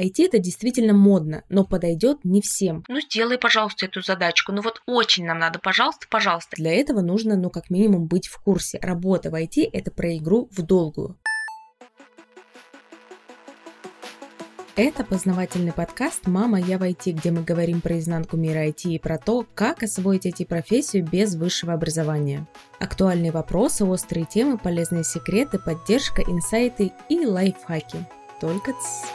IT 0.00 0.24
это 0.24 0.38
действительно 0.38 0.92
модно, 0.92 1.44
но 1.48 1.64
подойдет 1.64 2.24
не 2.24 2.40
всем. 2.42 2.84
Ну 2.88 3.00
сделай, 3.00 3.38
пожалуйста, 3.38 3.86
эту 3.86 4.02
задачку. 4.02 4.52
Ну 4.52 4.62
вот 4.62 4.82
очень 4.86 5.24
нам 5.24 5.38
надо, 5.38 5.58
пожалуйста, 5.58 6.06
пожалуйста. 6.10 6.56
Для 6.56 6.72
этого 6.72 7.00
нужно, 7.00 7.36
ну 7.36 7.50
как 7.50 7.70
минимум, 7.70 8.06
быть 8.06 8.26
в 8.26 8.40
курсе. 8.40 8.78
Работа 8.82 9.30
в 9.30 9.34
IT 9.34 9.68
это 9.72 9.90
про 9.90 10.16
игру 10.16 10.48
в 10.52 10.62
долгую. 10.62 11.16
Это 14.76 15.04
познавательный 15.04 15.72
подкаст 15.72 16.26
«Мама, 16.26 16.60
я 16.60 16.76
в 16.76 16.82
IT», 16.82 17.12
где 17.12 17.30
мы 17.30 17.42
говорим 17.42 17.80
про 17.80 17.98
изнанку 17.98 18.36
мира 18.36 18.66
IT 18.66 18.90
и 18.90 18.98
про 18.98 19.16
то, 19.16 19.46
как 19.54 19.82
освоить 19.82 20.26
IT-профессию 20.26 21.02
без 21.02 21.34
высшего 21.34 21.72
образования. 21.72 22.46
Актуальные 22.78 23.32
вопросы, 23.32 23.86
острые 23.86 24.26
темы, 24.26 24.58
полезные 24.58 25.02
секреты, 25.02 25.58
поддержка, 25.58 26.20
инсайты 26.20 26.92
и 27.08 27.24
лайфхаки. 27.24 28.06
Только 28.38 28.72
ц... 28.72 29.06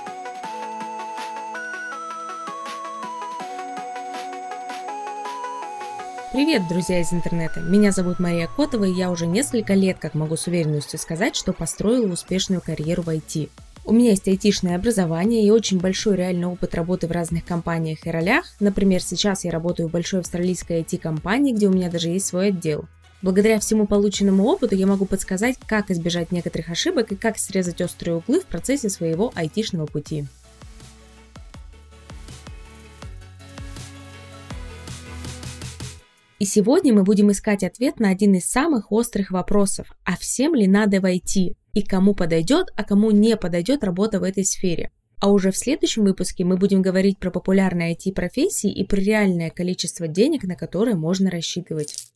Привет, 6.32 6.70
друзья 6.70 7.02
из 7.02 7.12
интернета! 7.12 7.60
Меня 7.60 7.92
зовут 7.92 8.20
Мария 8.20 8.48
Котова, 8.48 8.86
и 8.86 8.94
я 8.94 9.12
уже 9.12 9.28
несколько 9.28 9.74
лет, 9.74 9.98
как 10.00 10.14
могу 10.14 10.38
с 10.38 10.48
уверенностью 10.48 10.98
сказать, 10.98 11.36
что 11.36 11.52
построила 11.52 12.10
успешную 12.10 12.62
карьеру 12.62 13.04
в 13.04 13.10
IT. 13.10 13.50
У 13.84 13.92
меня 13.92 14.12
есть 14.12 14.30
айтишное 14.30 14.78
образование 14.78 15.46
и 15.46 15.52
очень 15.52 15.82
большой 15.82 16.16
реальный 16.16 16.48
опыт 16.48 16.74
работы 16.74 17.08
в 17.08 17.12
разных 17.12 17.44
компаниях 17.44 18.08
и 18.08 18.12
ролях. 18.12 18.46
Например, 18.62 19.04
сейчас 19.04 19.44
я 19.44 19.52
работаю 19.52 19.90
в 19.90 19.92
большой 19.92 20.22
австралийской 20.22 20.80
IT-компании, 20.84 21.52
где 21.52 21.68
у 21.68 21.74
меня 21.74 21.92
даже 21.92 22.08
есть 22.08 22.28
свой 22.28 22.48
отдел. 22.48 22.86
Благодаря 23.22 23.60
всему 23.60 23.86
полученному 23.86 24.46
опыту 24.46 24.76
я 24.76 24.88
могу 24.88 25.04
подсказать, 25.04 25.58
как 25.68 25.92
избежать 25.92 26.32
некоторых 26.32 26.70
ошибок 26.70 27.12
и 27.12 27.18
как 27.18 27.38
срезать 27.40 27.82
острые 27.82 28.16
углы 28.16 28.40
в 28.40 28.46
процессе 28.46 28.90
своего 28.90 29.34
айтишного 29.36 29.86
пути. 29.86 30.28
И 36.42 36.46
сегодня 36.46 36.92
мы 36.92 37.04
будем 37.04 37.30
искать 37.30 37.64
ответ 37.64 38.00
на 38.00 38.10
один 38.10 38.34
из 38.34 38.50
самых 38.50 38.92
острых 38.92 39.30
вопросов. 39.30 39.96
А 40.04 40.18
всем 40.18 40.56
ли 40.56 40.66
надо 40.66 41.00
войти? 41.00 41.56
И 41.74 41.84
кому 41.84 42.16
подойдет, 42.16 42.70
а 42.76 42.84
кому 42.84 43.12
не 43.12 43.38
подойдет 43.38 43.84
работа 43.84 44.20
в 44.20 44.24
этой 44.24 44.44
сфере? 44.44 44.90
А 45.20 45.32
уже 45.32 45.52
в 45.52 45.56
следующем 45.56 46.04
выпуске 46.04 46.44
мы 46.44 46.58
будем 46.58 46.82
говорить 46.82 47.20
про 47.20 47.30
популярные 47.30 47.96
IT-профессии 47.96 48.74
и 48.74 48.84
про 48.84 49.00
реальное 49.00 49.52
количество 49.52 50.08
денег, 50.08 50.44
на 50.44 50.56
которые 50.56 50.96
можно 50.96 51.30
рассчитывать. 51.30 52.08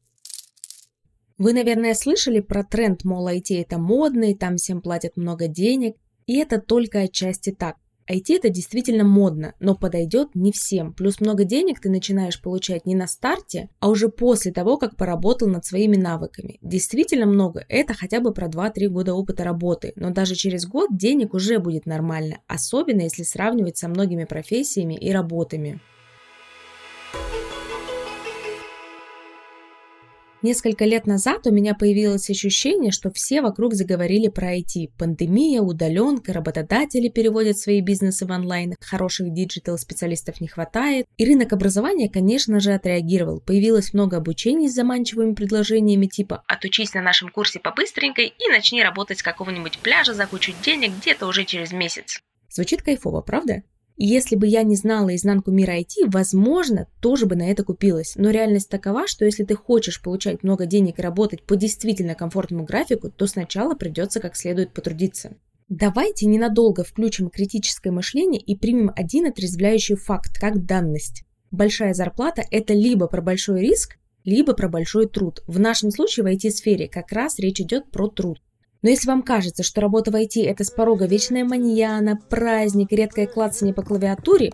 Вы, 1.37 1.53
наверное, 1.53 1.93
слышали 1.93 2.39
про 2.39 2.63
тренд, 2.63 3.03
мол, 3.03 3.29
IT 3.29 3.61
это 3.61 3.77
модно, 3.77 4.31
и 4.31 4.33
там 4.33 4.57
всем 4.57 4.81
платят 4.81 5.17
много 5.17 5.47
денег. 5.47 5.97
И 6.25 6.37
это 6.37 6.59
только 6.59 7.01
отчасти 7.01 7.51
так. 7.51 7.75
IT 8.09 8.35
это 8.35 8.49
действительно 8.49 9.03
модно, 9.03 9.55
но 9.59 9.75
подойдет 9.75 10.35
не 10.35 10.51
всем. 10.51 10.93
Плюс 10.93 11.19
много 11.19 11.43
денег 11.43 11.79
ты 11.79 11.89
начинаешь 11.89 12.41
получать 12.41 12.85
не 12.85 12.95
на 12.95 13.07
старте, 13.07 13.69
а 13.79 13.89
уже 13.89 14.09
после 14.09 14.51
того, 14.51 14.77
как 14.77 14.95
поработал 14.95 15.47
над 15.47 15.65
своими 15.65 15.95
навыками. 15.95 16.59
Действительно 16.61 17.25
много, 17.25 17.65
это 17.67 17.93
хотя 17.93 18.19
бы 18.19 18.31
про 18.31 18.47
2-3 18.47 18.87
года 18.87 19.13
опыта 19.13 19.43
работы, 19.43 19.93
но 19.95 20.11
даже 20.11 20.35
через 20.35 20.65
год 20.67 20.95
денег 20.95 21.33
уже 21.33 21.59
будет 21.59 21.85
нормально, 21.85 22.39
особенно 22.47 23.01
если 23.01 23.23
сравнивать 23.23 23.77
со 23.77 23.87
многими 23.87 24.25
профессиями 24.25 24.95
и 24.95 25.11
работами. 25.11 25.81
Несколько 30.45 30.85
лет 30.85 31.07
назад 31.07 31.47
у 31.47 31.51
меня 31.51 31.73
появилось 31.73 32.29
ощущение, 32.29 32.91
что 32.91 33.09
все 33.09 33.41
вокруг 33.41 33.73
заговорили 33.73 34.27
про 34.27 34.55
IT. 34.55 34.91
Пандемия, 34.95 35.59
удаленка, 35.59 36.33
работодатели 36.33 37.09
переводят 37.09 37.57
свои 37.57 37.81
бизнесы 37.81 38.27
в 38.27 38.29
онлайн, 38.29 38.75
хороших 38.79 39.33
digital-специалистов 39.33 40.39
не 40.41 40.47
хватает. 40.47 41.07
И 41.17 41.25
рынок 41.25 41.51
образования, 41.51 42.09
конечно 42.09 42.59
же, 42.59 42.73
отреагировал. 42.73 43.41
Появилось 43.41 43.91
много 43.95 44.17
обучений 44.17 44.69
с 44.69 44.75
заманчивыми 44.75 45.33
предложениями 45.33 46.05
типа 46.05 46.43
«Отучись 46.45 46.93
на 46.93 47.01
нашем 47.01 47.29
курсе 47.29 47.59
по-быстренькой 47.59 48.27
и 48.27 48.47
начни 48.51 48.83
работать 48.83 49.17
с 49.17 49.23
какого-нибудь 49.23 49.79
пляжа 49.79 50.13
за 50.13 50.27
кучу 50.27 50.53
денег 50.61 50.91
где-то 51.01 51.25
уже 51.25 51.43
через 51.45 51.71
месяц». 51.71 52.21
Звучит 52.51 52.83
кайфово, 52.83 53.21
правда? 53.21 53.63
И 53.97 54.05
если 54.05 54.35
бы 54.35 54.45
я 54.45 54.63
не 54.63 54.75
знала 54.75 55.15
изнанку 55.15 55.51
мира 55.51 55.77
IT, 55.79 56.07
возможно, 56.07 56.87
тоже 56.99 57.25
бы 57.25 57.35
на 57.35 57.49
это 57.49 57.63
купилась. 57.63 58.13
Но 58.15 58.29
реальность 58.29 58.69
такова, 58.69 59.07
что 59.07 59.23
если 59.23 59.45
ты 59.45 59.55
хочешь 59.55 60.01
получать 60.01 60.43
много 60.43 60.65
денег 60.65 60.99
и 60.99 61.01
работать 61.01 61.43
по 61.43 61.55
действительно 61.55 62.13
комфортному 62.13 62.65
графику, 62.65 63.09
то 63.09 63.25
сначала 63.25 63.73
придется 63.73 64.19
как 64.19 64.35
следует 64.35 64.73
потрудиться. 64.73 65.37
Давайте 65.69 66.27
ненадолго 66.27 66.83
включим 66.83 67.29
критическое 67.29 67.91
мышление 67.91 68.39
и 68.39 68.55
примем 68.55 68.91
один 68.95 69.25
отрезвляющий 69.25 69.95
факт, 69.95 70.37
как 70.39 70.65
данность. 70.65 71.23
Большая 71.49 71.93
зарплата– 71.93 72.43
это 72.51 72.73
либо 72.73 73.07
про 73.07 73.21
большой 73.21 73.61
риск, 73.61 73.97
либо 74.25 74.53
про 74.53 74.67
большой 74.67 75.07
труд. 75.07 75.41
В 75.47 75.59
нашем 75.59 75.89
случае 75.89 76.25
в 76.25 76.27
IT-сфере 76.27 76.87
как 76.87 77.11
раз 77.11 77.39
речь 77.39 77.61
идет 77.61 77.89
про 77.91 78.09
труд. 78.09 78.41
Но 78.85 78.91
если 78.91 79.07
вам 79.07 79.23
кажется, 79.23 79.63
что 79.63 79.81
работа 79.81 80.11
в 80.11 80.15
IT– 80.15 80.43
это 80.45 80.63
с 80.63 80.69
порога 80.69 81.07
вечная 81.07 81.43
маньяна, 81.43 82.19
праздник, 82.29 82.91
редкое 82.91 83.25
клацание 83.25 83.73
по 83.73 83.81
клавиатуре, 83.81 84.53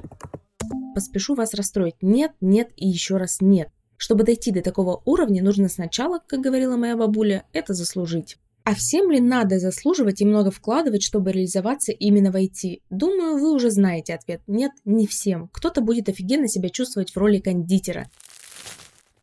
поспешу 0.96 1.36
вас 1.36 1.54
расстроить. 1.54 1.96
Нет, 2.02 2.32
нет 2.40 2.70
и 2.78 2.88
еще 2.88 3.18
раз 3.18 3.42
нет. 3.42 3.68
Чтобы 3.98 4.24
дойти 4.24 4.54
до 4.54 4.62
такого 4.62 5.02
уровня, 5.04 5.44
нужно 5.44 5.68
сначала, 5.68 6.22
как 6.26 6.40
говорила 6.40 6.78
моя 6.78 6.96
бабуля, 6.96 7.44
это 7.52 7.74
заслужить. 7.74 8.38
А 8.64 8.74
всем 8.74 9.12
ли 9.12 9.20
надо 9.20 9.60
заслуживать 9.60 10.22
и 10.22 10.26
много 10.26 10.50
вкладывать, 10.50 11.04
чтобы 11.04 11.34
реализоваться 11.34 11.92
именно 11.92 12.32
в 12.32 12.38
IT? 12.38 12.84
Думаю, 12.90 13.38
вы 13.38 13.52
уже 13.52 13.70
знаете 13.70 14.14
ответ. 14.14 14.40
Нет, 14.48 14.72
не 14.86 15.08
всем. 15.08 15.50
Кто-то 15.52 15.82
будет 15.82 16.08
офигенно 16.08 16.48
себя 16.48 16.70
чувствовать 16.70 17.12
в 17.12 17.18
роли 17.18 17.40
кондитера. 17.40 18.08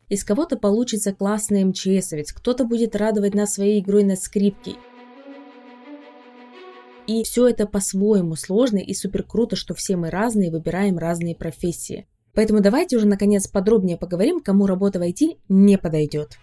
Из 0.07 0.23
кого-то 0.23 0.57
получится 0.57 1.13
классный 1.13 1.63
МЧСовец, 1.63 2.31
кто-то 2.31 2.63
будет 2.63 2.95
радовать 2.95 3.35
нас 3.35 3.53
своей 3.53 3.79
игрой 3.79 4.03
на 4.03 4.15
скрипке. 4.15 4.75
И 7.09 7.23
все 7.23 7.47
это 7.47 7.65
по-своему 7.65 8.35
сложно 8.35 8.77
и 8.77 8.93
супер 8.93 9.23
круто, 9.23 9.55
что 9.55 9.73
все 9.73 9.95
мы 9.95 10.11
разные, 10.11 10.51
выбираем 10.51 10.99
разные 10.99 11.35
профессии. 11.35 12.05
Поэтому 12.35 12.61
давайте 12.61 12.97
уже 12.97 13.07
наконец 13.07 13.47
подробнее 13.47 13.97
поговорим, 13.97 14.39
кому 14.41 14.67
работа 14.67 14.99
в 14.99 15.01
IT 15.01 15.39
не 15.49 15.79
подойдет. 15.79 16.37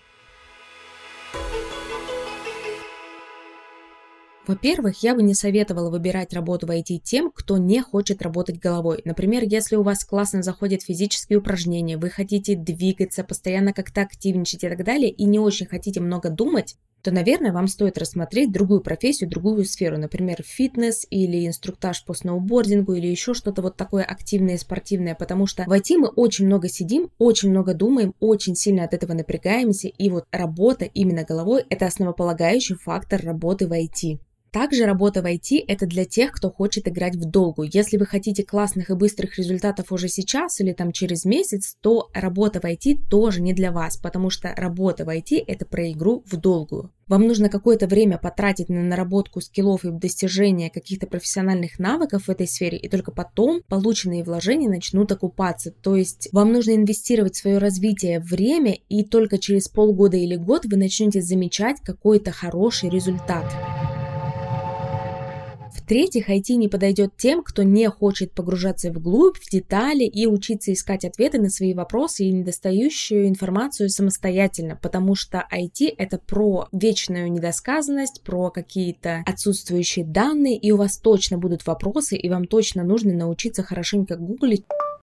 Во-первых, 4.44 5.04
я 5.04 5.14
бы 5.14 5.22
не 5.22 5.34
советовала 5.34 5.88
выбирать 5.88 6.32
работу 6.32 6.66
в 6.66 6.70
IT 6.70 6.98
тем, 7.04 7.30
кто 7.32 7.58
не 7.58 7.80
хочет 7.80 8.20
работать 8.20 8.58
головой. 8.58 9.02
Например, 9.04 9.44
если 9.44 9.76
у 9.76 9.84
вас 9.84 10.04
классно 10.04 10.42
заходят 10.42 10.82
физические 10.82 11.38
упражнения, 11.38 11.96
вы 11.96 12.10
хотите 12.10 12.56
двигаться, 12.56 13.22
постоянно 13.22 13.72
как-то 13.72 14.02
активничать 14.02 14.64
и 14.64 14.68
так 14.68 14.84
далее, 14.84 15.10
и 15.10 15.26
не 15.26 15.38
очень 15.38 15.66
хотите 15.66 16.00
много 16.00 16.28
думать, 16.28 16.74
то, 17.06 17.12
наверное, 17.12 17.52
вам 17.52 17.68
стоит 17.68 17.98
рассмотреть 17.98 18.50
другую 18.50 18.80
профессию, 18.80 19.30
другую 19.30 19.64
сферу, 19.64 19.96
например, 19.96 20.42
фитнес 20.44 21.06
или 21.08 21.46
инструктаж 21.46 22.04
по 22.04 22.14
сноубордингу 22.14 22.94
или 22.94 23.06
еще 23.06 23.32
что-то 23.32 23.62
вот 23.62 23.76
такое 23.76 24.02
активное, 24.02 24.58
спортивное, 24.58 25.14
потому 25.14 25.46
что 25.46 25.62
в 25.62 25.70
IT 25.70 25.98
мы 25.98 26.08
очень 26.08 26.46
много 26.46 26.68
сидим, 26.68 27.10
очень 27.18 27.50
много 27.50 27.74
думаем, 27.74 28.12
очень 28.18 28.56
сильно 28.56 28.82
от 28.82 28.92
этого 28.92 29.12
напрягаемся, 29.12 29.86
и 29.86 30.10
вот 30.10 30.24
работа 30.32 30.84
именно 30.84 31.22
головой– 31.22 31.64
это 31.70 31.86
основополагающий 31.86 32.74
фактор 32.74 33.22
работы 33.22 33.68
в 33.68 33.72
IT. 33.72 34.18
Также 34.56 34.86
работа 34.86 35.20
в 35.20 35.26
IT– 35.26 35.64
это 35.68 35.84
для 35.84 36.06
тех, 36.06 36.32
кто 36.32 36.50
хочет 36.50 36.88
играть 36.88 37.14
в 37.14 37.26
долгую. 37.26 37.68
Если 37.70 37.98
вы 37.98 38.06
хотите 38.06 38.42
классных 38.42 38.88
и 38.88 38.94
быстрых 38.94 39.36
результатов 39.36 39.92
уже 39.92 40.08
сейчас 40.08 40.60
или 40.60 40.72
там 40.72 40.92
через 40.92 41.26
месяц, 41.26 41.76
то 41.82 42.08
работа 42.14 42.58
в 42.60 42.64
IT 42.64 43.08
тоже 43.10 43.42
не 43.42 43.52
для 43.52 43.70
вас, 43.70 43.98
потому 43.98 44.30
что 44.30 44.54
работа 44.56 45.04
в 45.04 45.10
IT– 45.10 45.44
это 45.46 45.66
про 45.66 45.92
игру 45.92 46.24
в 46.24 46.38
долгую. 46.38 46.90
Вам 47.06 47.26
нужно 47.26 47.50
какое-то 47.50 47.86
время 47.86 48.16
потратить 48.16 48.70
на 48.70 48.82
наработку 48.82 49.42
скиллов 49.42 49.84
и 49.84 49.90
достижение 49.90 50.70
каких-то 50.70 51.06
профессиональных 51.06 51.78
навыков 51.78 52.24
в 52.24 52.30
этой 52.30 52.48
сфере, 52.48 52.78
и 52.78 52.88
только 52.88 53.12
потом 53.12 53.60
полученные 53.68 54.24
вложения 54.24 54.70
начнут 54.70 55.12
окупаться. 55.12 55.70
То 55.70 55.96
есть 55.96 56.30
вам 56.32 56.54
нужно 56.54 56.74
инвестировать 56.74 57.34
в 57.34 57.40
свое 57.40 57.58
развитие 57.58 58.20
время, 58.20 58.78
и 58.88 59.04
только 59.04 59.36
через 59.36 59.68
полгода 59.68 60.16
или 60.16 60.34
год 60.34 60.64
вы 60.64 60.78
начнете 60.78 61.20
замечать 61.20 61.76
какой-то 61.84 62.32
хороший 62.32 62.88
результат. 62.88 63.44
В-третьих, 65.86 66.28
IT 66.28 66.56
не 66.56 66.66
подойдет 66.66 67.16
тем, 67.16 67.44
кто 67.44 67.62
не 67.62 67.88
хочет 67.88 68.32
погружаться 68.32 68.90
вглубь, 68.90 69.36
в 69.36 69.48
детали 69.48 70.02
и 70.02 70.26
учиться 70.26 70.72
искать 70.72 71.04
ответы 71.04 71.40
на 71.40 71.48
свои 71.48 71.74
вопросы 71.74 72.24
и 72.24 72.32
недостающую 72.32 73.28
информацию 73.28 73.88
самостоятельно, 73.88 74.74
потому 74.74 75.14
что 75.14 75.46
IT 75.48 75.94
это 75.96 76.18
про 76.18 76.66
вечную 76.72 77.30
недосказанность, 77.30 78.22
про 78.24 78.50
какие-то 78.50 79.22
отсутствующие 79.26 80.04
данные, 80.04 80.56
и 80.56 80.72
у 80.72 80.76
вас 80.76 80.98
точно 80.98 81.38
будут 81.38 81.64
вопросы, 81.64 82.16
и 82.16 82.28
вам 82.28 82.48
точно 82.48 82.82
нужно 82.82 83.12
научиться 83.14 83.62
хорошенько 83.62 84.16
гуглить. 84.16 84.64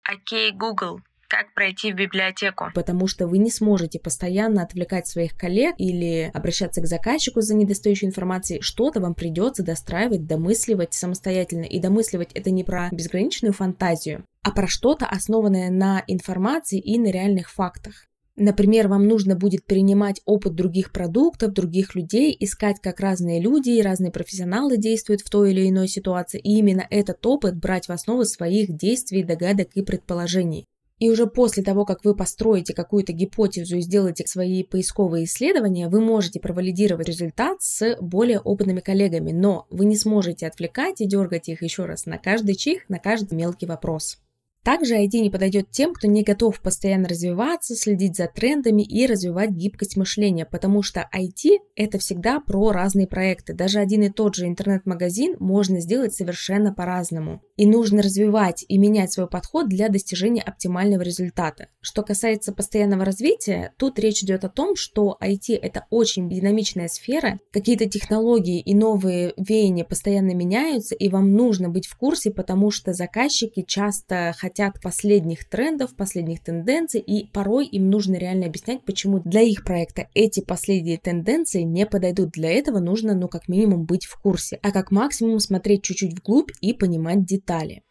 Окей, 0.09 0.53
okay, 0.53 0.57
Google, 0.57 1.01
Как 1.31 1.53
пройти 1.53 1.93
в 1.93 1.95
библиотеку? 1.95 2.65
Потому 2.75 3.07
что 3.07 3.25
вы 3.25 3.37
не 3.37 3.49
сможете 3.49 3.99
постоянно 3.99 4.63
отвлекать 4.63 5.07
своих 5.07 5.37
коллег 5.37 5.75
или 5.77 6.29
обращаться 6.33 6.81
к 6.81 6.87
заказчику 6.87 7.39
за 7.39 7.55
недостающей 7.55 8.05
информацией. 8.05 8.59
Что-то 8.61 8.99
вам 8.99 9.15
придется 9.15 9.63
достраивать, 9.63 10.27
домысливать 10.27 10.93
самостоятельно. 10.93 11.63
И 11.63 11.79
домысливать 11.79 12.33
это 12.33 12.51
не 12.51 12.65
про 12.65 12.89
безграничную 12.91 13.53
фантазию, 13.53 14.25
а 14.43 14.51
про 14.51 14.67
что-то, 14.67 15.05
основанное 15.05 15.71
на 15.71 16.03
информации 16.05 16.81
и 16.81 16.99
на 16.99 17.07
реальных 17.07 17.49
фактах. 17.49 18.07
Например, 18.35 18.89
вам 18.89 19.07
нужно 19.07 19.37
будет 19.37 19.65
перенимать 19.65 20.19
опыт 20.25 20.53
других 20.53 20.91
продуктов, 20.91 21.53
других 21.53 21.95
людей, 21.95 22.35
искать, 22.37 22.81
как 22.81 22.99
разные 22.99 23.39
люди 23.39 23.69
и 23.69 23.81
разные 23.81 24.11
профессионалы 24.11 24.75
действуют 24.75 25.21
в 25.21 25.29
той 25.29 25.51
или 25.51 25.69
иной 25.69 25.87
ситуации, 25.87 26.41
и 26.41 26.57
именно 26.57 26.85
этот 26.89 27.25
опыт 27.25 27.55
брать 27.55 27.87
в 27.87 27.91
основу 27.91 28.25
своих 28.25 28.75
действий, 28.75 29.23
догадок 29.23 29.69
и 29.75 29.81
предположений. 29.81 30.65
И 31.01 31.09
уже 31.09 31.25
после 31.25 31.63
того, 31.63 31.83
как 31.83 32.05
вы 32.05 32.15
построите 32.15 32.75
какую-то 32.75 33.11
гипотезу 33.11 33.77
и 33.77 33.81
сделаете 33.81 34.27
свои 34.27 34.63
поисковые 34.63 35.25
исследования, 35.25 35.89
вы 35.89 35.99
можете 35.99 36.39
провалидировать 36.39 37.07
результат 37.07 37.59
с 37.59 37.97
более 37.99 38.39
опытными 38.39 38.81
коллегами, 38.81 39.31
но 39.31 39.65
вы 39.71 39.85
не 39.85 39.97
сможете 39.97 40.45
отвлекать 40.45 41.01
и 41.01 41.07
дергать 41.07 41.49
их 41.49 41.63
еще 41.63 41.85
раз 41.85 42.05
на 42.05 42.19
каждый 42.19 42.53
чих, 42.53 42.87
на 42.87 42.99
каждый 42.99 43.33
мелкий 43.33 43.65
вопрос. 43.65 44.19
Также 44.63 44.95
IT 44.95 45.19
не 45.19 45.31
подойдет 45.31 45.71
тем, 45.71 45.93
кто 45.93 46.07
не 46.07 46.21
готов 46.21 46.61
постоянно 46.61 47.09
развиваться, 47.09 47.75
следить 47.75 48.15
за 48.15 48.27
трендами 48.27 48.83
и 48.83 49.07
развивать 49.07 49.49
гибкость 49.49 49.97
мышления, 49.97 50.45
потому 50.45 50.83
что 50.83 51.09
IT— 51.15 51.57
это 51.75 51.97
всегда 51.97 52.39
про 52.39 52.71
разные 52.71 53.07
проекты. 53.07 53.55
Даже 53.55 53.79
один 53.79 54.03
и 54.03 54.09
тот 54.09 54.35
же 54.35 54.45
интернет-магазин 54.45 55.35
можно 55.39 55.79
сделать 55.79 56.13
совершенно 56.13 56.73
по-разному. 56.73 57.41
И 57.57 57.65
нужно 57.65 58.03
развивать 58.03 58.63
и 58.67 58.77
менять 58.77 59.11
свой 59.11 59.27
подход 59.27 59.67
для 59.67 59.89
достижения 59.89 60.43
оптимального 60.43 61.01
результата. 61.01 61.69
Что 61.79 62.03
касается 62.03 62.53
постоянного 62.53 63.03
развития, 63.03 63.73
тут 63.77 63.97
речь 63.97 64.21
идет 64.21 64.45
о 64.45 64.49
том, 64.49 64.75
что 64.75 65.17
IT— 65.21 65.57
это 65.61 65.87
очень 65.89 66.29
динамичная 66.29 66.87
сфера, 66.87 67.39
какие-то 67.51 67.89
технологии 67.89 68.59
и 68.59 68.75
новые 68.75 69.33
веяния 69.37 69.85
постоянно 69.85 70.35
меняются, 70.35 70.93
и 70.93 71.09
вам 71.09 71.33
нужно 71.33 71.69
быть 71.69 71.87
в 71.87 71.97
курсе, 71.97 72.29
потому 72.29 72.69
что 72.69 72.93
заказчики 72.93 73.63
часто 73.67 74.35
хотят 74.37 74.50
хотят 74.51 74.81
последних 74.81 75.47
трендов, 75.47 75.95
последних 75.95 76.43
тенденций, 76.43 76.99
и 76.99 77.25
порой 77.31 77.65
им 77.65 77.89
нужно 77.89 78.15
реально 78.15 78.47
объяснять, 78.47 78.83
почему 78.83 79.19
для 79.19 79.41
их 79.41 79.63
проекта 79.63 80.09
эти 80.13 80.41
последние 80.41 80.97
тенденции 80.97 81.61
не 81.61 81.85
подойдут. 81.85 82.31
Для 82.31 82.51
этого 82.51 82.79
нужно, 82.79 83.15
ну, 83.15 83.29
как 83.29 83.47
минимум, 83.47 83.85
быть 83.85 84.05
в 84.05 84.19
курсе, 84.19 84.59
а 84.61 84.71
как 84.71 84.91
максимум 84.91 85.39
смотреть 85.39 85.83
чуть-чуть 85.83 86.19
вглубь 86.19 86.51
и 86.59 86.73
понимать 86.73 87.25
детали. 87.25 87.83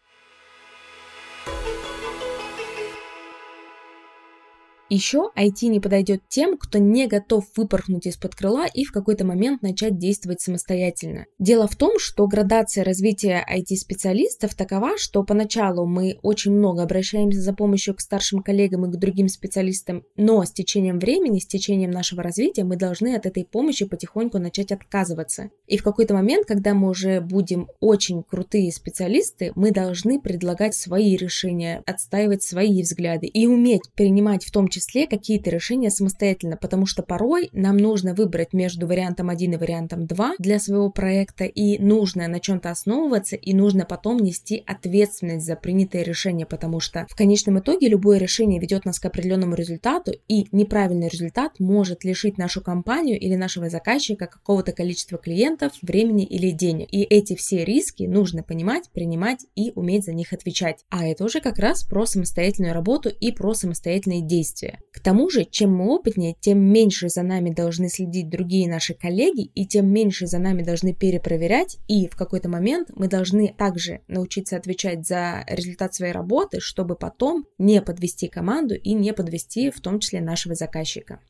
Еще 4.93 5.31
IT 5.39 5.69
не 5.69 5.79
подойдет 5.79 6.23
тем, 6.29 6.59
кто 6.59 6.79
не 6.79 7.07
готов 7.07 7.45
выпорхнуть 7.57 8.07
из-под 8.07 8.35
крыла 8.35 8.67
и 8.67 8.83
в 8.83 8.91
какой-то 8.91 9.25
момент 9.25 9.63
начать 9.63 9.99
действовать 9.99 10.41
самостоятельно. 10.41 11.27
Дело 11.39 11.69
в 11.69 11.77
том, 11.77 12.01
что 12.01 12.27
градация 12.27 12.83
развития 12.83 13.47
IT-специалистов 13.49 14.57
такова, 14.57 14.99
что 14.99 15.23
поначалу 15.23 15.87
мы 15.87 16.19
очень 16.23 16.51
много 16.51 16.83
обращаемся 16.83 17.41
за 17.41 17.55
помощью 17.55 17.95
к 17.95 18.01
старшим 18.01 18.43
коллегам 18.43 18.85
и 18.85 18.93
к 18.93 18.99
другим 18.99 19.29
специалистам, 19.29 20.03
но 20.17 20.45
с 20.45 20.51
течением 20.51 20.99
времени, 20.99 21.39
с 21.39 21.47
течением 21.47 21.93
нашего 21.93 22.25
развития 22.25 22.65
мы 22.65 22.75
должны 22.75 23.15
от 23.15 23.27
этой 23.27 23.45
помощи 23.45 23.85
потихоньку 23.85 24.41
начать 24.41 24.73
отказываться. 24.73 25.51
И 25.69 25.79
в 25.79 25.85
какой-то 25.85 26.15
момент, 26.15 26.47
когда 26.49 26.75
мы 26.75 26.89
уже 26.89 27.21
будем 27.21 27.69
очень 27.79 28.25
крутые 28.25 28.73
специалисты, 28.73 29.53
мы 29.55 29.71
должны 29.71 30.21
предлагать 30.21 30.75
свои 30.75 31.17
решения, 31.17 31.81
отстаивать 31.87 32.43
свои 32.43 32.83
взгляды 32.83 33.29
и 33.29 33.47
уметь 33.47 33.83
принимать 33.95 34.45
в 34.45 34.51
том 34.51 34.67
числе 34.67 34.80
числе 34.81 35.07
какие-то 35.07 35.51
решения 35.51 35.91
самостоятельно, 35.91 36.57
потому 36.57 36.87
что 36.87 37.03
порой 37.03 37.51
нам 37.53 37.77
нужно 37.77 38.15
выбрать 38.15 38.53
между 38.53 38.87
вариантом 38.87 39.29
1 39.29 39.53
и 39.53 39.57
вариантом 39.57 40.07
2 40.07 40.35
для 40.39 40.59
своего 40.59 40.91
проекта, 40.91 41.45
и 41.45 41.79
нужно 41.79 42.29
на 42.29 42.41
чем-то 42.41 42.71
основываться, 42.71 43.37
и 43.37 43.53
нужно 43.53 43.85
потом 43.85 44.19
нести 44.19 44.63
ответственность 44.67 45.47
за 45.47 45.57
принятое 45.57 46.03
решение, 46.03 46.47
потому 46.47 46.81
что 46.81 47.07
в 47.11 47.15
конечном 47.15 47.59
итоге 47.59 47.89
любое 47.89 48.19
решение 48.19 48.61
ведет 48.61 48.85
нас 48.85 48.99
к 48.99 49.05
определенному 49.05 49.55
результату, 49.55 50.13
и 50.29 50.47
неправильный 50.51 51.09
результат 51.09 51.61
может 51.61 52.05
лишить 52.05 52.39
нашу 52.39 52.63
компанию 52.63 53.21
или 53.21 53.35
нашего 53.35 53.69
заказчика 53.69 54.27
какого-то 54.27 54.73
количества 54.73 55.19
клиентов, 55.19 55.73
времени 55.83 56.25
или 56.25 56.51
денег. 56.51 56.89
И 56.91 57.03
эти 57.03 57.37
все 57.37 57.65
риски 57.65 58.05
нужно 58.05 58.43
понимать, 58.43 58.91
принимать 58.93 59.47
и 59.55 59.73
уметь 59.75 60.05
за 60.05 60.15
них 60.15 60.33
отвечать. 60.33 60.85
А 60.89 61.07
это 61.07 61.25
уже 61.25 61.41
как 61.41 61.59
раз 61.59 61.85
про 61.85 62.07
самостоятельную 62.07 62.73
работу 62.73 63.11
и 63.11 63.31
про 63.31 63.53
самостоятельные 63.53 64.23
действия 64.23 64.70
действия. 64.71 64.81
К 64.93 65.01
тому 65.01 65.31
же, 65.31 65.45
чем 65.45 65.75
мы 65.75 65.95
опытнее, 65.95 66.35
тем 66.41 66.61
меньше 66.61 67.09
за 67.09 67.23
нами 67.23 67.51
должны 67.51 67.89
следить 67.89 68.29
другие 68.29 68.69
наши 68.69 68.95
коллеги, 68.95 69.45
и 69.55 69.67
тем 69.67 69.89
меньше 69.89 70.27
за 70.27 70.39
нами 70.39 70.63
должны 70.63 70.95
перепроверять, 70.95 71.79
и 71.89 72.09
в 72.09 72.17
какой-то 72.17 72.49
момент 72.49 72.91
мы 72.95 73.09
должны 73.09 73.55
также 73.57 74.01
научиться 74.09 74.57
отвечать 74.57 75.07
за 75.07 75.45
результат 75.47 75.95
своей 75.95 76.13
работы, 76.13 76.61
чтобы 76.61 76.97
потом 76.97 77.45
не 77.59 77.81
подвести 77.81 78.29
команду 78.29 78.75
и 78.75 78.93
не 78.95 79.13
подвести 79.13 79.71
в 79.71 79.81
том 79.81 80.01
числе 80.01 80.21
нашего 80.21 80.55
заказчика. 80.55 81.21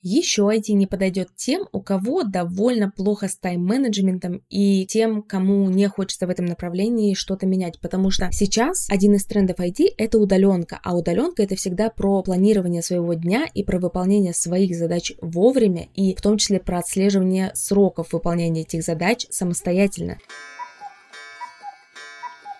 Еще 0.00 0.42
IT 0.42 0.72
не 0.74 0.86
подойдет 0.86 1.30
тем, 1.34 1.66
у 1.72 1.80
кого 1.80 2.22
довольно 2.22 2.88
плохо 2.90 3.26
с 3.26 3.36
тайм-менеджментом 3.36 4.42
и 4.48 4.86
тем, 4.86 5.22
кому 5.22 5.68
не 5.70 5.88
хочется 5.88 6.28
в 6.28 6.30
этом 6.30 6.46
направлении 6.46 7.14
что-то 7.14 7.46
менять, 7.46 7.80
потому 7.80 8.10
что 8.10 8.28
сейчас 8.30 8.86
один 8.90 9.14
из 9.14 9.24
трендов 9.24 9.58
IT— 9.58 9.86
это 9.98 10.18
удаленка, 10.18 10.78
а 10.84 10.96
удаленка— 10.96 11.42
это 11.44 11.56
всегда 11.56 11.90
про 11.90 12.22
планирование 12.22 12.82
своего 12.82 13.14
дня 13.14 13.46
и 13.52 13.64
про 13.64 13.80
выполнение 13.80 14.34
своих 14.34 14.76
задач 14.76 15.14
вовремя, 15.20 15.88
и 15.94 16.14
в 16.14 16.22
том 16.22 16.38
числе 16.38 16.60
про 16.60 16.78
отслеживание 16.78 17.50
сроков 17.54 18.12
выполнения 18.12 18.62
этих 18.62 18.84
задач 18.84 19.26
самостоятельно. 19.30 20.18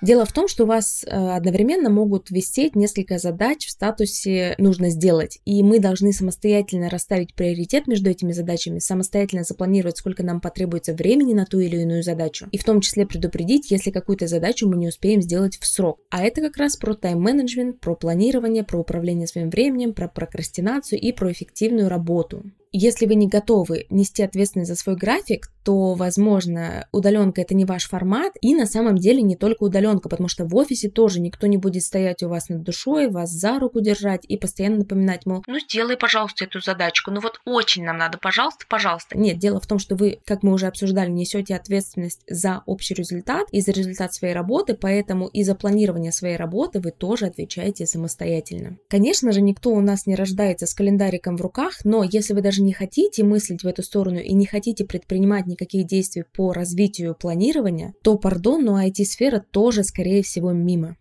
Дело 0.00 0.24
в 0.24 0.32
том, 0.32 0.46
что 0.46 0.62
у 0.62 0.66
вас 0.66 1.04
э, 1.04 1.10
одновременно 1.10 1.90
могут 1.90 2.30
висеть 2.30 2.76
несколько 2.76 3.18
задач 3.18 3.66
в 3.66 3.70
статусе 3.70 4.54
«нужно 4.58 4.90
сделать», 4.90 5.40
и 5.44 5.62
мы 5.64 5.80
должны 5.80 6.12
самостоятельно 6.12 6.88
расставить 6.88 7.34
приоритет 7.34 7.88
между 7.88 8.08
этими 8.08 8.30
задачами, 8.30 8.78
самостоятельно 8.78 9.42
запланировать, 9.42 9.98
сколько 9.98 10.22
нам 10.22 10.40
потребуется 10.40 10.94
времени 10.94 11.34
на 11.34 11.46
ту 11.46 11.58
или 11.58 11.78
иную 11.78 12.04
задачу, 12.04 12.46
и 12.52 12.58
в 12.58 12.64
том 12.64 12.80
числе 12.80 13.06
предупредить, 13.06 13.72
если 13.72 13.90
какую-то 13.90 14.28
задачу 14.28 14.68
мы 14.68 14.76
не 14.76 14.88
успеем 14.88 15.20
сделать 15.20 15.58
в 15.58 15.66
срок. 15.66 15.98
А 16.10 16.22
это 16.22 16.42
как 16.42 16.56
раз 16.58 16.76
про 16.76 16.94
тайм-менеджмент, 16.94 17.80
про 17.80 17.96
планирование, 17.96 18.62
про 18.62 18.78
управление 18.78 19.26
своим 19.26 19.50
временем, 19.50 19.94
про 19.94 20.06
прокрастинацию 20.06 21.00
и 21.00 21.10
про 21.10 21.32
эффективную 21.32 21.88
работу. 21.88 22.44
Если 22.72 23.06
вы 23.06 23.14
не 23.14 23.28
готовы 23.28 23.86
нести 23.90 24.22
ответственность 24.22 24.70
за 24.70 24.76
свой 24.76 24.96
график, 24.96 25.50
то, 25.64 25.92
возможно, 25.92 26.88
удаленка 26.92 27.42
это 27.42 27.54
не 27.54 27.66
ваш 27.66 27.88
формат, 27.88 28.32
и 28.40 28.54
на 28.54 28.64
самом 28.64 28.96
деле 28.96 29.20
не 29.20 29.36
только 29.36 29.64
удаленка, 29.64 30.08
потому 30.08 30.28
что 30.28 30.46
в 30.46 30.56
офисе 30.56 30.88
тоже 30.88 31.20
никто 31.20 31.46
не 31.46 31.58
будет 31.58 31.82
стоять 31.82 32.22
у 32.22 32.28
вас 32.30 32.48
над 32.48 32.62
душой, 32.62 33.10
вас 33.10 33.30
за 33.30 33.58
руку 33.58 33.80
держать 33.80 34.24
и 34.26 34.38
постоянно 34.38 34.78
напоминать, 34.78 35.26
мол, 35.26 35.42
ну 35.46 35.58
сделай, 35.58 35.98
пожалуйста, 35.98 36.44
эту 36.44 36.60
задачку, 36.60 37.10
ну 37.10 37.20
вот 37.20 37.40
очень 37.44 37.84
нам 37.84 37.98
надо, 37.98 38.16
пожалуйста, 38.16 38.64
пожалуйста. 38.66 39.18
Нет, 39.18 39.38
дело 39.38 39.60
в 39.60 39.66
том, 39.66 39.78
что 39.78 39.94
вы, 39.94 40.20
как 40.24 40.42
мы 40.42 40.52
уже 40.52 40.66
обсуждали, 40.66 41.10
несете 41.10 41.54
ответственность 41.54 42.22
за 42.26 42.62
общий 42.64 42.94
результат 42.94 43.46
и 43.50 43.60
за 43.60 43.72
результат 43.72 44.14
своей 44.14 44.32
работы, 44.32 44.74
поэтому 44.74 45.26
и 45.26 45.42
за 45.42 45.54
планирование 45.54 46.12
своей 46.12 46.36
работы 46.36 46.80
вы 46.80 46.92
тоже 46.92 47.26
отвечаете 47.26 47.84
самостоятельно. 47.84 48.78
Конечно 48.88 49.32
же, 49.32 49.42
никто 49.42 49.70
у 49.70 49.82
нас 49.82 50.06
не 50.06 50.14
рождается 50.14 50.66
с 50.66 50.72
календариком 50.72 51.36
в 51.36 51.42
руках, 51.42 51.74
но 51.84 52.02
если 52.02 52.32
вы 52.32 52.40
даже 52.40 52.57
даже 52.58 52.64
не 52.64 52.72
хотите 52.72 53.22
мыслить 53.22 53.62
в 53.62 53.66
эту 53.66 53.82
сторону 53.82 54.18
и 54.18 54.32
не 54.34 54.44
хотите 54.44 54.84
предпринимать 54.84 55.46
никаких 55.46 55.86
действий 55.86 56.24
по 56.34 56.52
развитию 56.52 57.14
планирования, 57.14 57.94
то, 58.02 58.18
пардон, 58.18 58.64
но 58.64 58.84
IT-сфера 58.84 59.40
тоже, 59.52 59.84
скорее 59.84 60.22
всего, 60.22 60.52
мимо. 60.52 60.96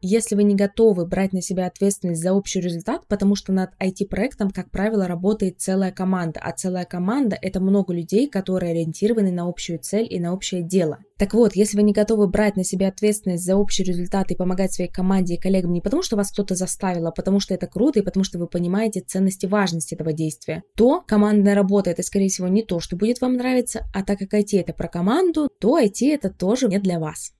Если 0.00 0.36
вы 0.36 0.44
не 0.44 0.54
готовы 0.54 1.06
брать 1.06 1.32
на 1.32 1.42
себя 1.42 1.66
ответственность 1.66 2.22
за 2.22 2.32
общий 2.32 2.60
результат, 2.60 3.06
потому 3.08 3.34
что 3.34 3.52
над 3.52 3.70
IT-проектом, 3.80 4.50
как 4.50 4.70
правило, 4.70 5.08
работает 5.08 5.60
целая 5.60 5.90
команда, 5.90 6.40
а 6.40 6.52
целая 6.52 6.84
команда— 6.84 7.36
это 7.42 7.58
много 7.60 7.92
людей, 7.92 8.28
которые 8.28 8.72
ориентированы 8.72 9.32
на 9.32 9.48
общую 9.48 9.80
цель 9.80 10.06
и 10.08 10.20
на 10.20 10.32
общее 10.32 10.62
дело. 10.62 10.98
Так 11.18 11.34
вот, 11.34 11.56
если 11.56 11.76
вы 11.76 11.82
не 11.82 11.92
готовы 11.92 12.28
брать 12.28 12.54
на 12.56 12.62
себя 12.62 12.88
ответственность 12.88 13.44
за 13.44 13.56
общий 13.56 13.82
результат 13.82 14.30
и 14.30 14.36
помогать 14.36 14.72
своей 14.72 14.90
команде 14.90 15.34
и 15.34 15.40
коллегам 15.40 15.72
не 15.72 15.80
потому, 15.80 16.02
что 16.02 16.14
вас 16.14 16.30
кто-то 16.30 16.54
заставил, 16.54 17.08
а 17.08 17.10
потому 17.10 17.40
что 17.40 17.54
это 17.54 17.66
круто 17.66 17.98
и 17.98 18.02
потому 18.02 18.22
что 18.22 18.38
вы 18.38 18.46
понимаете 18.46 19.00
ценность 19.00 19.42
и 19.42 19.48
важность 19.48 19.92
этого 19.92 20.12
действия, 20.12 20.62
то 20.76 21.02
командная 21.04 21.56
работа— 21.56 21.90
это, 21.92 22.04
скорее 22.04 22.28
всего, 22.28 22.46
не 22.46 22.62
то, 22.62 22.78
что 22.78 22.94
будет 22.94 23.20
вам 23.20 23.34
нравиться, 23.34 23.84
а 23.92 24.04
так 24.04 24.20
как 24.20 24.32
IT— 24.32 24.50
это 24.60 24.72
про 24.72 24.86
команду, 24.86 25.48
то 25.58 25.76
IT— 25.76 26.02
это 26.02 26.30
тоже 26.30 26.68
не 26.68 26.78
для 26.78 27.00
вас. 27.00 27.32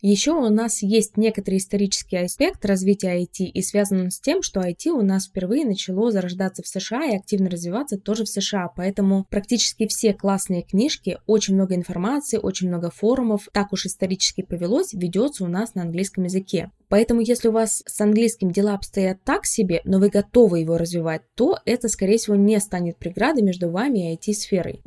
Еще 0.00 0.30
у 0.30 0.48
нас 0.48 0.82
есть 0.82 1.16
некоторый 1.16 1.56
исторический 1.56 2.18
аспект 2.18 2.64
развития 2.64 3.20
IT, 3.20 3.46
и 3.46 3.62
связан 3.62 4.02
он 4.02 4.10
с 4.12 4.20
тем, 4.20 4.42
что 4.42 4.60
IT 4.60 4.90
у 4.90 5.02
нас 5.02 5.26
впервые 5.26 5.64
начало 5.64 6.12
зарождаться 6.12 6.62
в 6.62 6.68
США 6.68 7.06
и 7.06 7.16
активно 7.16 7.50
развиваться 7.50 7.98
тоже 7.98 8.22
в 8.22 8.28
США, 8.28 8.68
поэтому 8.76 9.26
практически 9.28 9.88
все 9.88 10.14
классные 10.14 10.62
книжки, 10.62 11.18
очень 11.26 11.54
много 11.54 11.74
информации, 11.74 12.38
очень 12.38 12.68
много 12.68 12.92
форумов, 12.92 13.48
так 13.52 13.72
уж 13.72 13.86
исторически 13.86 14.42
повелось, 14.42 14.92
ведется 14.92 15.42
у 15.42 15.48
нас 15.48 15.74
на 15.74 15.82
английском 15.82 16.22
языке. 16.22 16.70
Поэтому, 16.88 17.20
если 17.20 17.48
у 17.48 17.52
вас 17.52 17.82
с 17.86 18.00
английским 18.00 18.50
дела 18.50 18.74
обстоят 18.74 19.18
так 19.22 19.44
себе, 19.44 19.82
но 19.84 19.98
вы 19.98 20.08
готовы 20.08 20.60
его 20.60 20.78
развивать, 20.78 21.22
то 21.34 21.58
это, 21.66 21.88
скорее 21.88 22.16
всего, 22.16 22.34
не 22.34 22.58
станет 22.60 22.96
преградой 22.96 23.42
между 23.42 23.70
вами 23.70 24.12
и 24.12 24.16
IT-сферой. 24.16 24.80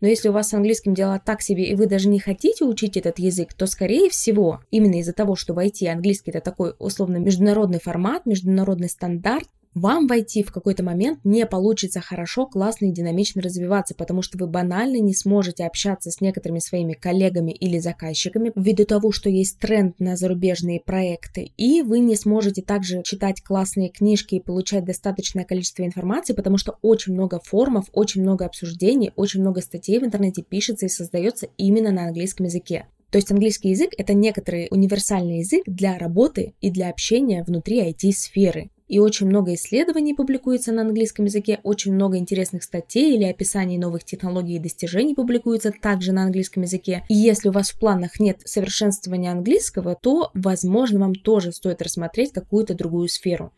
Но 0.00 0.08
если 0.08 0.28
у 0.28 0.32
вас 0.32 0.50
с 0.50 0.54
английским 0.54 0.94
дела 0.94 1.20
так 1.24 1.40
себе, 1.40 1.64
и 1.64 1.74
вы 1.74 1.86
даже 1.86 2.08
не 2.08 2.18
хотите 2.18 2.64
учить 2.72 2.96
этот 2.96 3.18
язык, 3.18 3.54
то, 3.54 3.66
скорее 3.66 4.10
всего, 4.10 4.60
именно 4.70 4.98
из-за 5.00 5.12
того, 5.12 5.36
что 5.36 5.54
в 5.54 5.58
IT 5.58 5.86
английский 5.86 6.30
это 6.30 6.40
такой 6.40 6.74
условно 6.78 7.18
международный 7.18 7.80
формат, 7.80 8.26
международный 8.26 8.88
стандарт, 8.88 9.48
вам 9.74 10.06
войти 10.06 10.42
в 10.42 10.52
какой-то 10.52 10.82
момент 10.82 11.20
не 11.24 11.46
получится 11.46 12.00
хорошо, 12.00 12.46
классно 12.46 12.86
и 12.86 12.92
динамично 12.92 13.40
развиваться, 13.40 13.94
потому 13.94 14.22
что 14.22 14.36
вы 14.38 14.46
банально 14.46 14.98
не 14.98 15.14
сможете 15.14 15.64
общаться 15.64 16.10
с 16.10 16.20
некоторыми 16.20 16.58
своими 16.58 16.92
коллегами 16.92 17.52
или 17.52 17.78
заказчиками 17.78 18.52
ввиду 18.54 18.84
того, 18.84 19.12
что 19.12 19.30
есть 19.30 19.58
тренд 19.58 19.98
на 19.98 20.16
зарубежные 20.16 20.80
проекты, 20.80 21.52
и 21.56 21.82
вы 21.82 22.00
не 22.00 22.16
сможете 22.16 22.62
также 22.62 23.02
читать 23.02 23.42
классные 23.42 23.88
книжки 23.88 24.34
и 24.34 24.42
получать 24.42 24.84
достаточное 24.84 25.44
количество 25.44 25.84
информации, 25.84 26.34
потому 26.34 26.58
что 26.58 26.76
очень 26.82 27.14
много 27.14 27.40
форумов, 27.42 27.86
очень 27.92 28.22
много 28.22 28.44
обсуждений, 28.44 29.12
очень 29.16 29.40
много 29.40 29.62
статей 29.62 29.98
в 29.98 30.04
интернете 30.04 30.42
пишется 30.42 30.86
и 30.86 30.90
создается 30.90 31.48
именно 31.56 31.90
на 31.90 32.04
английском 32.04 32.46
языке. 32.46 32.86
То 33.10 33.18
есть 33.18 33.30
английский 33.30 33.68
язык— 33.68 33.90
это 33.98 34.14
некоторый 34.14 34.68
универсальный 34.70 35.40
язык 35.40 35.64
для 35.66 35.98
работы 35.98 36.54
и 36.62 36.70
для 36.70 36.88
общения 36.88 37.44
внутри 37.44 37.82
IT-сферы 37.90 38.70
и 38.92 38.98
очень 38.98 39.26
много 39.26 39.54
исследований 39.54 40.12
публикуется 40.12 40.70
на 40.70 40.82
английском 40.82 41.24
языке, 41.24 41.60
очень 41.62 41.94
много 41.94 42.18
интересных 42.18 42.62
статей 42.62 43.16
или 43.16 43.24
описаний 43.24 43.78
новых 43.78 44.04
технологий 44.04 44.56
и 44.56 44.58
достижений 44.58 45.14
публикуется 45.14 45.72
также 45.72 46.12
на 46.12 46.24
английском 46.24 46.62
языке. 46.62 47.02
И 47.08 47.14
если 47.14 47.48
у 47.48 47.52
вас 47.52 47.70
в 47.70 47.78
планах 47.78 48.20
нет 48.20 48.42
совершенствования 48.44 49.32
английского, 49.32 49.94
то, 49.94 50.30
возможно, 50.34 51.00
вам 51.00 51.14
тоже 51.14 51.52
стоит 51.52 51.80
рассмотреть 51.80 52.32
какую-то 52.32 52.74
другую 52.74 53.08
сферу. 53.08 53.50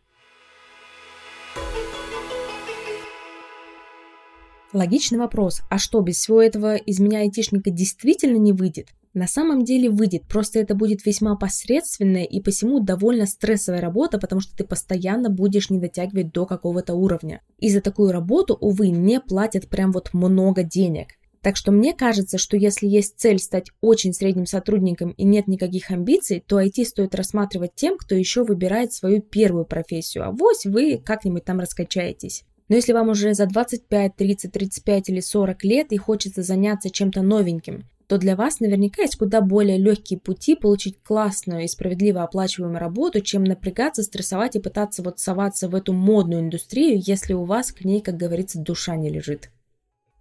Логичный 4.72 5.18
вопрос, 5.18 5.62
а 5.68 5.78
что, 5.78 6.00
без 6.00 6.18
всего 6.18 6.40
этого 6.40 6.76
из 6.76 7.00
меня 7.00 7.18
айтишника 7.18 7.70
действительно 7.70 8.36
не 8.36 8.52
выйдет? 8.52 8.90
На 9.14 9.28
самом 9.28 9.62
деле 9.62 9.90
выйдет, 9.90 10.26
просто 10.26 10.58
это 10.58 10.74
будет 10.74 11.06
весьма 11.06 11.36
посредственная 11.36 12.24
и 12.24 12.40
посему 12.40 12.80
довольно 12.80 13.26
стрессовая 13.26 13.80
работа, 13.80 14.18
потому 14.18 14.40
что 14.40 14.56
ты 14.56 14.64
постоянно 14.64 15.30
будешь 15.30 15.70
не 15.70 15.78
дотягивать 15.78 16.32
до 16.32 16.46
какого-то 16.46 16.94
уровня. 16.94 17.40
И 17.58 17.70
за 17.70 17.80
такую 17.80 18.10
работу, 18.10 18.58
увы, 18.60 18.88
не 18.88 19.20
платят 19.20 19.68
прям 19.68 19.92
вот 19.92 20.12
много 20.14 20.64
денег. 20.64 21.10
Так 21.42 21.56
что 21.56 21.70
мне 21.70 21.92
кажется, 21.92 22.38
что 22.38 22.56
если 22.56 22.88
есть 22.88 23.14
цель 23.16 23.38
стать 23.38 23.70
очень 23.80 24.14
средним 24.14 24.46
сотрудником 24.46 25.10
и 25.12 25.24
нет 25.24 25.46
никаких 25.46 25.92
амбиций, 25.92 26.42
то 26.44 26.60
IT 26.60 26.84
стоит 26.84 27.14
рассматривать 27.14 27.76
тем, 27.76 27.96
кто 27.96 28.16
еще 28.16 28.42
выбирает 28.42 28.92
свою 28.92 29.20
первую 29.22 29.64
профессию, 29.64 30.26
а 30.26 30.32
вось 30.32 30.64
вы 30.64 30.98
как-нибудь 30.98 31.44
там 31.44 31.60
раскачаетесь. 31.60 32.44
Но 32.68 32.76
если 32.76 32.94
вам 32.94 33.10
уже 33.10 33.34
за 33.34 33.46
25, 33.46 34.16
30, 34.16 34.52
35 34.52 35.08
или 35.10 35.20
40 35.20 35.64
лет 35.64 35.92
и 35.92 35.98
хочется 35.98 36.42
заняться 36.42 36.90
чем-то 36.90 37.22
новеньким, 37.22 37.84
то 38.06 38.18
для 38.18 38.36
вас 38.36 38.60
наверняка 38.60 39.02
есть 39.02 39.16
куда 39.16 39.40
более 39.40 39.78
легкие 39.78 40.18
пути 40.18 40.54
получить 40.54 41.02
классную 41.02 41.64
и 41.64 41.68
справедливо 41.68 42.22
оплачиваемую 42.22 42.78
работу, 42.78 43.20
чем 43.20 43.44
напрягаться, 43.44 44.02
стрессовать 44.02 44.56
и 44.56 44.60
пытаться 44.60 45.02
вот 45.02 45.18
соваться 45.18 45.68
в 45.68 45.74
эту 45.74 45.92
модную 45.92 46.42
индустрию, 46.42 47.00
если 47.04 47.32
у 47.32 47.44
вас 47.44 47.72
к 47.72 47.84
ней, 47.84 48.00
как 48.00 48.16
говорится, 48.16 48.58
душа 48.58 48.96
не 48.96 49.10
лежит. 49.10 49.50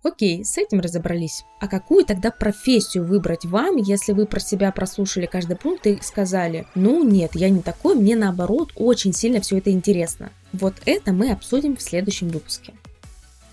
Окей, 0.04 0.44
с 0.44 0.58
этим 0.58 0.82
разобрались. 0.82 1.46
А 1.62 1.70
какую 1.70 2.06
тогда 2.06 2.30
профессию 2.30 3.06
выбрать 3.06 3.46
вам, 3.46 3.78
если 3.78 4.12
вы 4.12 4.26
про 4.26 4.42
себя 4.42 4.72
прослушали 4.74 5.28
каждый 5.28 5.56
пункт 5.56 5.88
и 5.88 5.98
сказали, 6.02 6.68
ну 6.76 7.06
нет, 7.06 7.32
я 7.36 7.50
не 7.50 7.62
такой, 7.62 7.96
мне 7.96 8.18
наоборот 8.18 8.74
очень 8.76 9.14
сильно 9.14 9.40
все 9.40 9.60
это 9.60 9.72
интересно. 9.72 10.32
Вот 10.52 10.74
это 10.86 11.14
мы 11.14 11.32
обсудим 11.32 11.78
в 11.78 11.82
следующем 11.82 12.28
выпуске. 12.28 12.74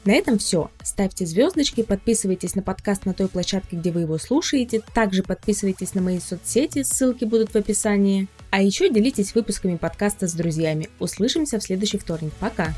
На 0.04 0.12
этом 0.12 0.38
все. 0.38 0.70
Ставьте 0.82 1.26
звездочки, 1.26 1.82
подписывайтесь 1.82 2.54
на 2.54 2.62
подкаст 2.62 3.04
на 3.04 3.12
той 3.12 3.28
площадке, 3.28 3.76
где 3.76 3.90
вы 3.90 4.02
его 4.02 4.18
слушаете. 4.18 4.80
Также 4.94 5.22
подписывайтесь 5.22 5.94
на 5.94 6.00
мои 6.00 6.20
соцсети, 6.20 6.82
ссылки 6.82 7.24
будут 7.24 7.50
в 7.50 7.56
описании. 7.56 8.28
А 8.50 8.62
еще 8.62 8.88
делитесь 8.88 9.34
выпусками 9.34 9.76
подкаста 9.76 10.26
с 10.26 10.32
друзьями. 10.32 10.88
Услышимся 10.98 11.58
в 11.58 11.62
следующий 11.62 11.98
вторник. 11.98 12.32
Пока! 12.40 12.74